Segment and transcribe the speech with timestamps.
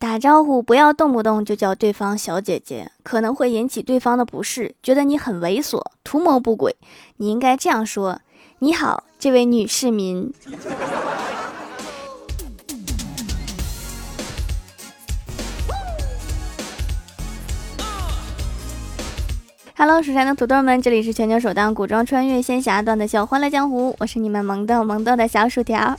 [0.00, 6.74] 打招呼不要动不动就叫对方小姐姐，可能会引起对方的不适，觉得你很猥琐、图谋不轨。
[7.18, 8.18] 你应该这样说
[8.60, 10.32] ：“你好，这位女市民。”
[19.76, 25.94] Hello，蜀山的土豆们，这里是全球首档古装穿越仙侠段的《小欢乐江湖》，我是你们萌豆萌豆的小薯条。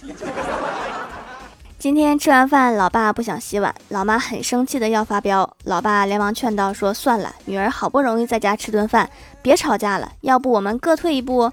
[1.82, 9.10] 今天吃完饭，老爸不想洗碗，老妈很生气的要发飙，老爸连忙劝道：“说算了，女儿好不容易在家吃顿饭，
[9.42, 11.52] 别吵架了，要不我们各退一步。”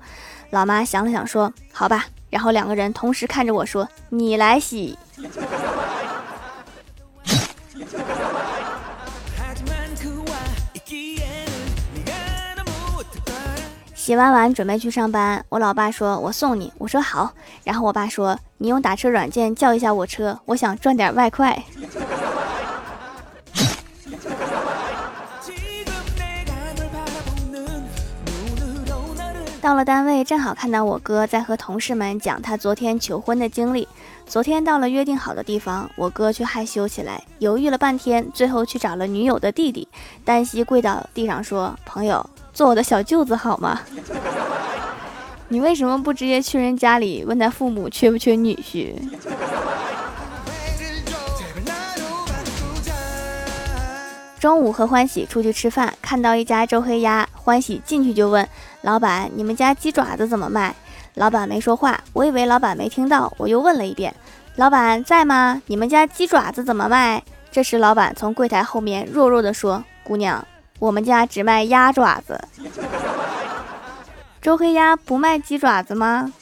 [0.52, 4.98] 老妈想了想说：“好吧。”然后两个人同时看着我说：“你来洗。”
[14.08, 17.30] 洗完碗准备去上班，我老爸说：“我送你。”我说：“好。”
[17.62, 21.62] 然后我爸说：“你用打车软件叫一下我车，我想赚点外快。”
[29.60, 33.86] 到了单位，正好看到我哥在和同事们讲他昨天求婚的经历。
[34.28, 39.88] 昨天到了约定好的地方，我哥却害羞起来，犹豫了半天，最后去找了女友的弟弟，
[40.22, 43.80] 单膝跪到地上说：“朋友。”做我的小舅子好吗？
[45.48, 48.94] 你为什么不直接去人家里问他父母缺不缺女婿？
[54.38, 58.46] 中午和欢喜出去吃饭，看到一家周黑鸭，欢喜进去就问
[58.82, 60.74] 老板：“你们家鸡爪子怎么卖？”
[61.14, 64.14] 老板没说话，我以为老板没听到，我又问了一遍
[64.56, 65.60] ：“老板在吗？
[65.66, 70.46] 你们家鸡爪子怎么卖？”这时老板从柜台后面弱弱的说：“姑娘。”
[70.78, 72.40] 我们家只卖鸭爪子，
[74.40, 76.32] 周黑鸭不卖鸡爪子吗？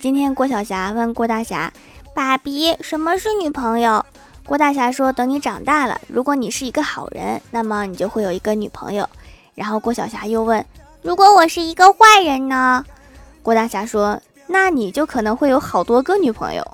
[0.00, 1.72] 今天郭晓霞问郭大侠
[2.12, 4.04] ：“爸比，什么是女朋友？”
[4.46, 9.08] 郭大侠说：“等你长大了，如果你是一个好人，那么你就会有一个女朋友。”
[9.56, 10.64] 然后郭晓霞又问
[11.02, 12.84] ：“如果我是一个坏人呢？”
[13.42, 16.64] 郭大侠说：“那你就可能会有好多个女朋友。”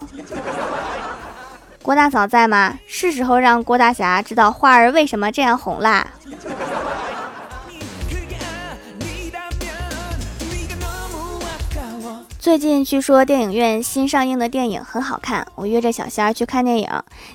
[1.82, 2.78] 郭大嫂在吗？
[2.86, 6.06] 是时候让郭大侠知道花儿为什么这样红啦。
[12.42, 16.90] 最近据说电影院新上映的电影很好看，我约着小仙儿去看电影。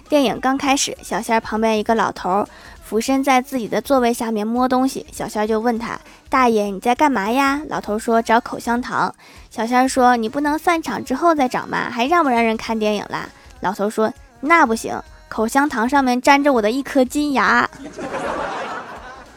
[0.09, 2.45] 电影刚开始，小仙儿旁边一个老头
[2.83, 5.97] 俯身在自己的座位下面摸东西，小仙儿就问他
[6.27, 9.15] ：“大爷，你在干嘛呀？”老头说：“找口香糖。”
[9.49, 11.89] 小仙儿说：“你不能散场之后再找吗？
[11.89, 13.29] 还让不让人看电影啦？”
[13.61, 14.11] 老头说。
[14.41, 17.69] 那不行，口香糖上面粘着我的一颗金牙。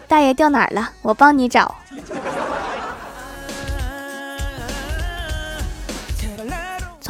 [0.09, 0.91] 大爷掉哪儿了？
[1.03, 1.73] 我帮你找。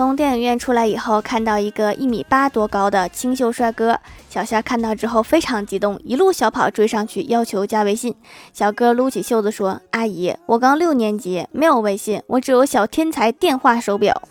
[0.00, 4.00] 从电影院出来以后，看到一个一米八多高的清秀帅哥，
[4.30, 8.16] 小夏看到之后非常激动，一路小跑追上去要求加微信。
[8.54, 14.22] 小哥撸起袖子说：“阿姨，我刚六年级，没有微信，我只有小天才电话手表。”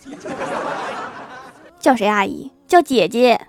[1.80, 2.52] 叫谁阿姨？
[2.68, 3.40] 叫姐姐。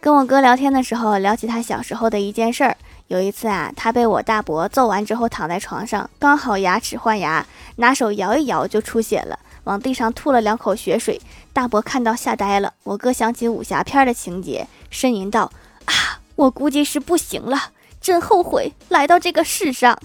[0.00, 2.74] 跟我哥聊天的时候，聊起他小时候的一件事儿。
[3.10, 7.44] 有一次啊，他被我大伯揍完之后躺在床上，刚好牙齿换牙，
[7.74, 11.20] 拿手摇一摇就出血了，往地上吐了两口血水。
[11.52, 12.72] 大伯看到吓呆了。
[12.84, 15.50] 我哥想起武侠片的情节，呻吟道
[15.86, 17.58] ：“啊，我估计是不行了，
[18.00, 19.98] 真后悔来到这个世上。”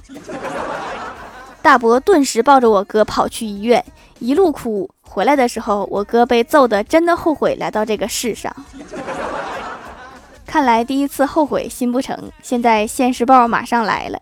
[1.62, 3.86] 大伯顿时抱着我哥跑去医院，
[4.18, 4.90] 一路哭。
[5.04, 8.52] 回来的时候，我哥被揍的真的后悔来到这个世上。
[10.46, 14.22] 看来第一次后悔心不成，现在现世报马上来了。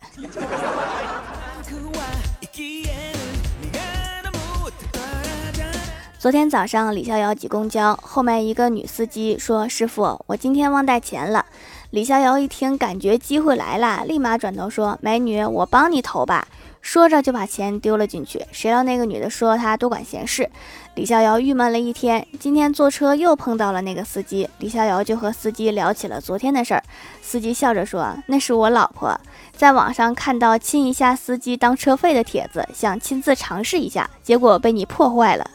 [6.18, 11.46] 昨天早上，李逍遥挤公交，后面一个女司机说：“师傅，我今天忘带钱了。”
[11.94, 16.48] 李逍遥一听，感觉机会来了，立马转头说：“美女，我帮你投吧。”
[16.82, 20.50] 说着就把钱丢了进去，谁料那个女的说他多管闲事。
[20.96, 26.84] 李逍遥郁闷了一天，今天坐车又碰到了那个司机，李逍遥就和司机聊起了昨天的事儿。
[27.22, 29.16] 司机笑着说：“那是我老婆，
[29.56, 35.48] 在网上看到亲一下司机当车费的帖子，想亲自尝试一下，结果被你破坏了。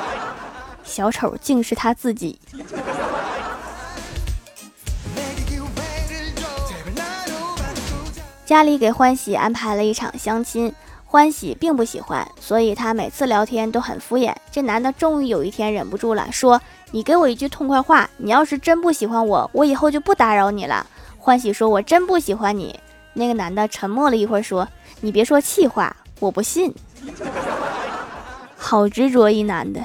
[0.84, 2.38] 小丑竟是他自己。”
[8.46, 10.72] 家里给欢喜安排了一场相亲，
[11.04, 14.32] 欢喜并不喜欢，所以他每次聊天都很敷衍。
[14.52, 16.62] 这男的终于有一天忍不住了，说
[16.92, 20.86] ：“你给我一句痛快话，你要是真不喜欢我，我以后就不打扰你了。”
[21.18, 22.78] 欢喜说：“我真不喜欢你。”
[23.14, 24.68] 那个男的沉默了一会儿，说
[25.02, 26.72] ：“你别说气话，我不信。”
[28.56, 29.80] 好执着一男的。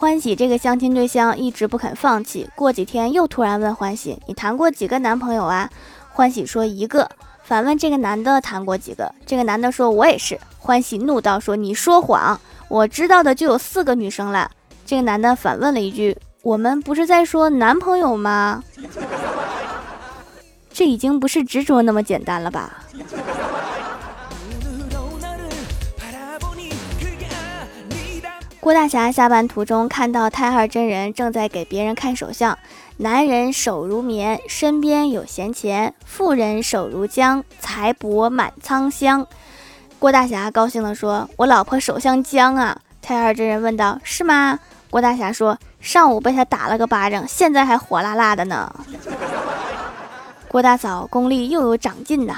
[0.00, 5.68] 欢喜这个相亲对象一直不肯放弃，过几天又突然问欢喜：“你谈过几个男朋友啊？”
[6.08, 7.06] 欢喜说：“一个。”
[7.44, 9.14] 反问这个男的谈过几个？
[9.26, 14.50] 这个男的说：“我也是。”欢喜怒道：“说你说谎，我知道的就有四个女生了。”
[14.86, 18.64] 这个男的反问了一句：“我们不是在说男朋友吗？”
[20.72, 22.84] 这已经不是执着那么简单了吧？
[28.60, 32.58] 郭大侠下班途中看到太二真人正在给别人看手相，
[32.98, 39.26] 男人手如棉，身边有闲钱；富人手如浆，财帛满仓箱。
[39.98, 44.58] 郭大侠高兴地说：“我老婆手像浆啊！”太二真人问道：“是吗？”
[44.90, 48.70] 郭大侠说：“上午被他打了个巴掌，现在还火辣辣的呢。
[50.48, 52.34] ”郭大嫂功力又有长进呐。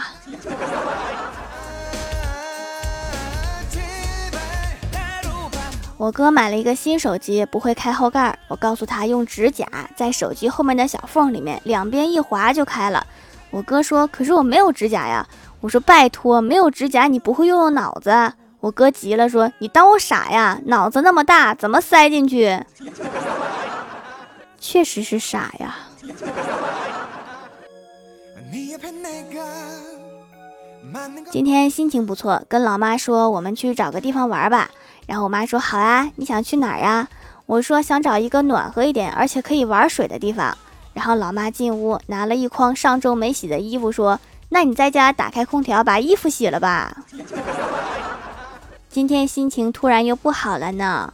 [6.03, 8.37] 我哥买了一个新手机，不会开后盖。
[8.49, 9.65] 我告诉他用指甲
[9.95, 13.07] 在手机后面的小缝里面两边一划就开了。
[13.51, 15.25] 我哥说：“可是我没有指甲呀。”
[15.63, 20.59] 我说：“拜托，没有指甲你不会用用脑子？”我哥急了说：“你当我傻呀？
[20.65, 22.59] 脑子那么大，怎么塞进去？”
[24.59, 25.77] 确实是傻呀。
[31.31, 34.69] 今天心情不错，跟老妈说我们去找个地方玩吧。
[35.07, 37.09] 然后我妈说好啊，你想去哪儿呀？
[37.47, 40.57] 我说想找一个暖和一点，而且可以玩水的地方。
[40.95, 44.21] 然后老妈进屋拿了一筐上周没洗的衣服，说
[44.51, 46.97] ：“那你在家打开空调把衣服洗了吧。
[48.89, 51.13] ”今天心情突然又不好了呢。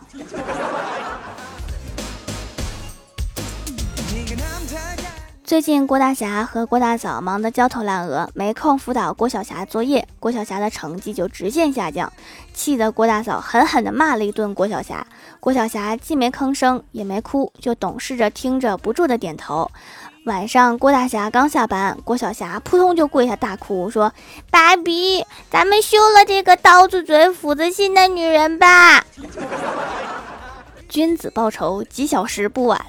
[5.49, 12.13] 最近郭大侠和郭大嫂忙得焦头烂额，没空辅导郭晓霞作业，郭晓霞的成绩就直线下降，
[12.53, 15.07] 气得郭大嫂狠狠地骂了一顿郭晓霞。
[15.41, 19.71] 郭晓霞既没吭声，也没哭，就懂事着听着，不住的点头。
[20.27, 24.13] 晚上郭大侠刚下班，郭晓霞扑通就跪下大哭，说
[24.53, 29.03] ：“爸比，咱们休了这个刀子嘴斧子心的女人吧，
[30.91, 32.85] 君子报仇，几小时不晚。”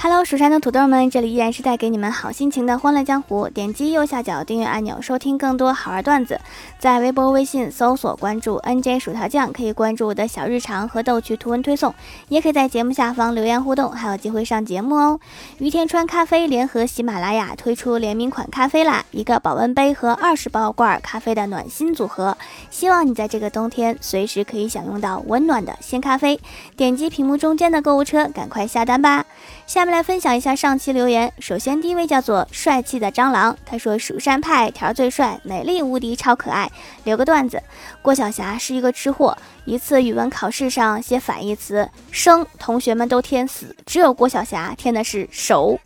[0.00, 3.48] Hello，蜀山的土豆们，这里依然是带给你们好心情的欢乐江湖。
[3.48, 6.40] 点击右下角订阅按钮，收听更多好玩段子。
[6.78, 11.92] 在微博、微信搜索关注 NJ 薯条酱，可以关注我的小日常和逗趣图文推送，
[12.28, 15.18] 也可以在节目下方留言互动，还有机会上节目哦。
[15.58, 22.38] 于田川咖啡联合喜马拉雅推出联名款咖啡啦，一个保温杯和二十包罐咖啡的暖心组合，
[22.70, 26.38] 希望你在这个冬天随时可以享用到温暖的鲜咖啡。
[26.76, 29.26] 点击屏幕中间的购物车，赶快下单吧。
[29.68, 31.30] 下面来分享一下上期留言。
[31.40, 36.72] 首先，第一位叫做帅气的蟑螂，他说：“蜀山派条最帅，美丽无敌，超可爱。”
[37.04, 37.62] 留个段子：
[38.00, 39.36] 郭晓霞是一个吃货。
[39.66, 45.78] 一次语文考试上写反义词“生”，同学们都填死，只有郭晓霞填的是“熟”。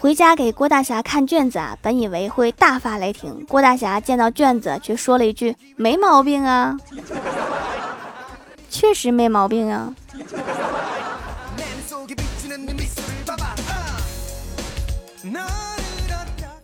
[0.00, 6.74] 回家给郭大侠看卷子啊，本以为会大发雷霆，郭大侠见到卷子却说了一句：“没毛病啊。”
[8.70, 9.94] 确实没毛病啊。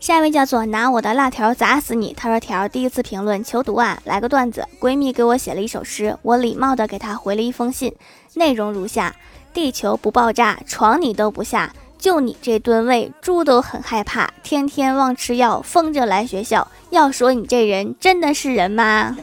[0.00, 2.12] 下一位叫做拿我的辣条砸死你。
[2.12, 4.66] 他说条第一次评论求读啊，来个段子。
[4.78, 7.94] 闺蜜给我写了一首诗，我礼貌的给她回了一封信，
[8.34, 9.16] 内容如下：
[9.54, 14.30] 地球不爆炸，床你都不下，就你这吨位，猪都很害怕。
[14.42, 16.68] 天天忘吃药，疯着来学校。
[16.90, 19.16] 要说你这人真的是人吗？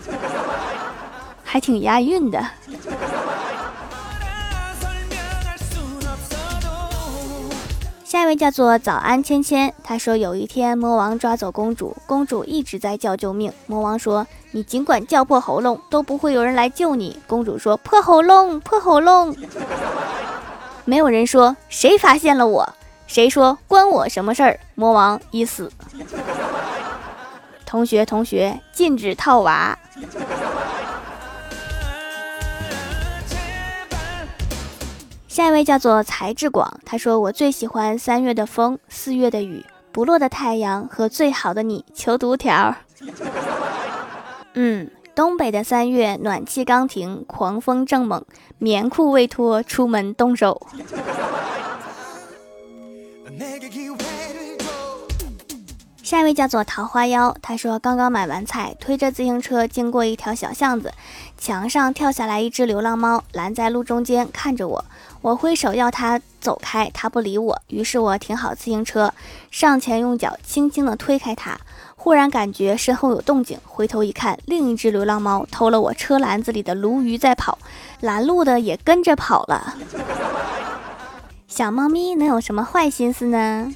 [1.43, 2.43] 还挺押韵的。
[8.11, 13.53] 下一位叫做早安芊芊，他说有一天魔王抓走公主，公主一直在叫救命。
[13.67, 19.33] 魔王说：“你尽管叫破喉咙，都不会有人来救你。”公主说：“破喉咙，破喉咙。
[20.83, 22.73] ”没有人说谁发现了我，
[23.07, 24.59] 谁说关我什么事儿？
[24.75, 25.71] 魔王已死。
[27.65, 29.79] 同学，同学，禁止套娃。
[35.31, 42.75] 下一位叫做才智广，他说：“我最喜欢三月的风，四月的雨，不落的太阳和最好的你。”求读条。
[44.55, 48.25] 嗯，东北的三月，暖气刚停，狂风正猛，
[48.57, 50.67] 棉裤未脱，出门冻手。
[56.03, 60.91] 下一位叫做桃花妖，他说刚刚买完菜，推着自行车经过一条小巷子，
[61.37, 64.83] 墙上跳下来一只流浪猫，拦在路中间看着我。
[65.21, 67.61] 我挥手要他走开，他不理我。
[67.67, 69.13] 于是我停好自行车，
[69.51, 71.57] 上前用脚轻轻地推开他。
[71.95, 77.59] 忽然感觉身后有动静，回头一看，另一只流浪猫偷了我车篮子里的鲈鱼在跑，
[77.99, 79.75] 拦路的也跟着跑了。
[81.47, 83.71] 小猫咪能有什么坏心思呢？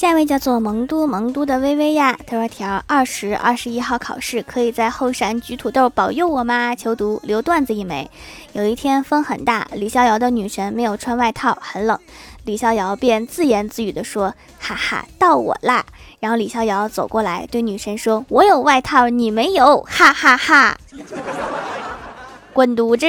[0.00, 6.74] 下一位叫做蒙都蒙都的微微呀，他说：“条二十二十一号考试可以在后山举土豆保佑我吗？
[6.74, 8.10] 求读留段子一枚。
[8.54, 11.98] 有一天风很大，李逍遥的女神没有穿外套，很冷，
[12.46, 15.84] 李逍遥便自言自语的说：哈哈，到我啦！
[16.18, 20.78] 然后李逍遥走过来对女神说：我有外套，你没有，哈哈哈！
[22.54, 23.06] 滚犊子！”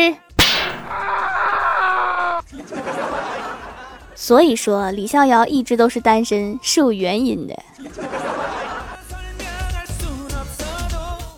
[4.23, 7.59] 所以说，李逍遥一直都是单身，是有原因的。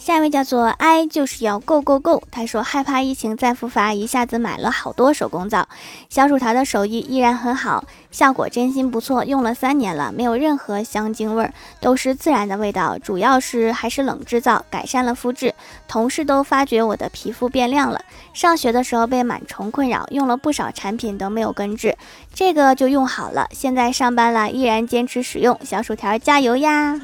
[0.03, 2.22] 下一位叫做 I，就是要 Go Go Go。
[2.29, 5.65] 他说害怕疫情再复发，一下子买了好多手工皂。
[6.10, 13.00] 小薯条的手艺依然很好，效果真心不错，用了三年了，没有任何香精味儿，都是自然的味道。
[13.00, 15.55] 主要是还是冷制皂，改善了肤质。
[15.88, 18.01] 同事都发觉我的皮肤变亮了。
[18.33, 21.95] 上学的时候被螨虫困扰，用了不少产品都没有根治，
[22.33, 23.48] 这个就用好了。
[23.51, 25.57] 现在上班了，依然坚持使用。
[25.63, 27.00] 小薯条加油呀！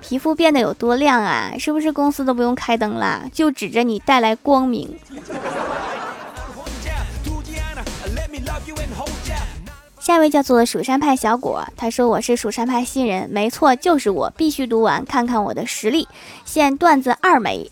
[0.00, 1.52] 皮肤变得有多亮啊？
[1.58, 4.98] 是不是公司都不用开灯了，就指着你带来光明？
[9.98, 16.08] 下一位叫做蜀山派小果，他说我是蜀山派新人，没错，就是我，必须读完，看看我的实力。
[16.46, 17.70] 现段子二枚。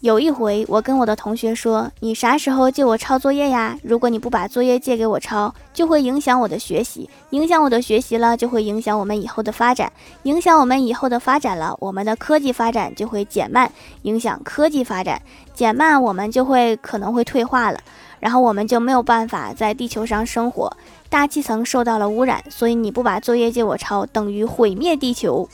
[0.00, 3.76] 有一回，我跟我的同学说：“你啥时候借我抄作业呀？
[3.82, 15.20] 如果你不把作业借给我抄，就会影响我的学习，影响我的学习了，就会影响我们以后的发展，影响我们以后的发展了，我们的科技发展就会减慢，影响科技发展
[15.52, 17.80] 减慢，我们就会可能会退化了，
[18.20, 20.76] 然后我们就没有办法在地球上生活，
[21.08, 25.48] 大气层受到了污染，所以你不把作业借我抄，等于毁灭地球。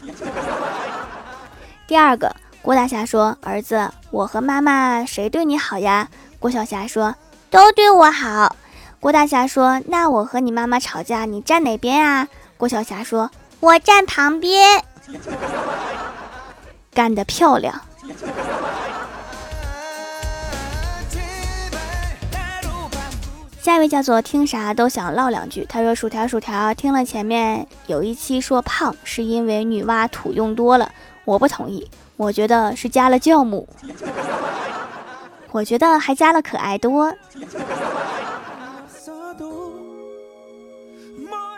[1.88, 2.30] 第二个。”
[2.64, 6.08] 郭大侠说：“儿子，我和妈妈谁对你好呀？”
[6.40, 7.14] 郭小霞说
[7.50, 8.56] ：“都对我好。”
[8.98, 13.30] 郭大侠说：“那我和你妈妈吵架，你站哪边啊？”郭小霞说
[13.60, 14.82] ：“我站旁边。”
[16.90, 17.82] 干得漂亮！
[23.60, 25.66] 下一位叫做听啥都想唠两句。
[25.68, 30.90] 他说：“薯条薯条，听了前面有一期说胖是因为女娲土用多了，
[31.24, 33.68] 我不同意。”我觉得是加了酵母，
[35.50, 37.12] 我觉得还加了可爱多。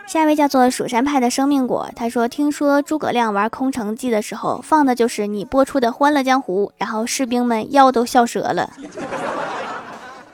[0.07, 8.71] 下一位叫做蜀山派的生命果，他说：“听说诸葛亮玩空城计的时候，放的就是你播出的《欢乐江湖》，然后士兵们腰都笑折了。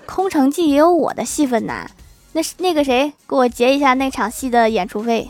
[0.05, 1.87] 空城计也有我的戏份呐，
[2.31, 5.29] 那是那个谁给我结一下那场戏的演出费。”